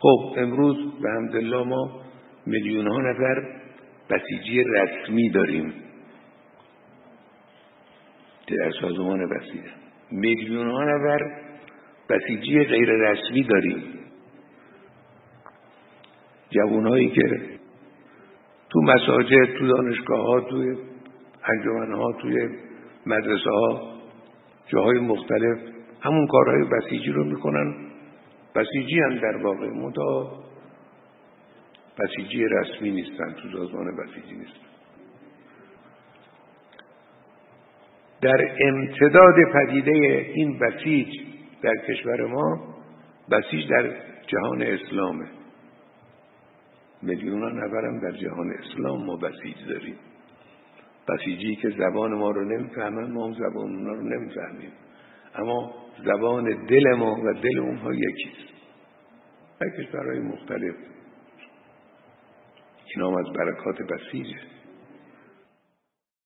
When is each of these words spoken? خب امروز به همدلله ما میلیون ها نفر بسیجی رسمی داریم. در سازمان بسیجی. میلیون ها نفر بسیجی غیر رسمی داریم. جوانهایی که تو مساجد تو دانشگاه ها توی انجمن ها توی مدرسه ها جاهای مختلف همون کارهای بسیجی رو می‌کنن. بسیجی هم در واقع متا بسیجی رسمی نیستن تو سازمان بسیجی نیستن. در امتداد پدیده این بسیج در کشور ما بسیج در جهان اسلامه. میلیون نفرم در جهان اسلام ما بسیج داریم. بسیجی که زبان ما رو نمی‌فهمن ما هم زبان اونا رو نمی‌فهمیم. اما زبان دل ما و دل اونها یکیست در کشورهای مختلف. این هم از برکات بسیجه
خب 0.00 0.34
امروز 0.36 0.76
به 1.02 1.10
همدلله 1.10 1.64
ما 1.64 2.00
میلیون 2.46 2.88
ها 2.88 2.98
نفر 2.98 3.58
بسیجی 4.10 4.64
رسمی 4.64 5.30
داریم. 5.30 5.74
در 8.48 8.70
سازمان 8.80 9.28
بسیجی. 9.28 9.70
میلیون 10.10 10.70
ها 10.70 10.84
نفر 10.84 11.40
بسیجی 12.10 12.64
غیر 12.64 12.90
رسمی 12.90 13.42
داریم. 13.42 13.82
جوانهایی 16.50 17.08
که 17.08 17.22
تو 18.70 18.80
مساجد 18.80 19.58
تو 19.58 19.66
دانشگاه 19.66 20.26
ها 20.26 20.40
توی 20.40 20.76
انجمن 21.44 21.92
ها 21.92 22.12
توی 22.12 22.48
مدرسه 23.06 23.50
ها 23.50 23.98
جاهای 24.66 24.98
مختلف 24.98 25.58
همون 26.00 26.26
کارهای 26.26 26.64
بسیجی 26.64 27.10
رو 27.12 27.24
می‌کنن. 27.24 27.74
بسیجی 28.58 29.00
هم 29.00 29.18
در 29.18 29.36
واقع 29.36 29.68
متا 29.68 30.32
بسیجی 31.98 32.44
رسمی 32.44 32.90
نیستن 32.90 33.32
تو 33.32 33.48
سازمان 33.52 33.96
بسیجی 33.96 34.36
نیستن. 34.36 34.68
در 38.20 38.56
امتداد 38.60 39.34
پدیده 39.54 40.26
این 40.34 40.58
بسیج 40.58 41.08
در 41.62 41.74
کشور 41.88 42.26
ما 42.26 42.74
بسیج 43.30 43.70
در 43.70 43.96
جهان 44.26 44.62
اسلامه. 44.62 45.26
میلیون 47.02 47.64
نفرم 47.64 48.00
در 48.00 48.16
جهان 48.16 48.50
اسلام 48.50 49.04
ما 49.04 49.16
بسیج 49.16 49.56
داریم. 49.68 49.96
بسیجی 51.08 51.56
که 51.56 51.70
زبان 51.70 52.14
ما 52.14 52.30
رو 52.30 52.44
نمی‌فهمن 52.44 53.12
ما 53.12 53.26
هم 53.26 53.32
زبان 53.32 53.76
اونا 53.76 53.92
رو 53.92 54.02
نمی‌فهمیم. 54.02 54.72
اما 55.34 55.74
زبان 56.04 56.66
دل 56.66 56.94
ما 56.94 57.16
و 57.24 57.32
دل 57.32 57.58
اونها 57.58 57.94
یکیست 57.94 58.48
در 59.60 59.66
کشورهای 59.78 60.18
مختلف. 60.18 60.74
این 62.94 63.04
هم 63.04 63.14
از 63.14 63.26
برکات 63.32 63.82
بسیجه 63.82 64.38